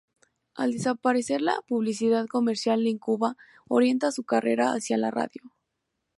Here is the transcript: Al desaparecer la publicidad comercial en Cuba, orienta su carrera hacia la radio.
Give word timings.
Al 0.55 0.71
desaparecer 0.73 1.43
la 1.43 1.61
publicidad 1.67 2.25
comercial 2.25 2.87
en 2.87 2.97
Cuba, 2.97 3.37
orienta 3.67 4.11
su 4.11 4.23
carrera 4.23 4.71
hacia 4.73 4.97
la 4.97 5.11
radio. 5.11 5.53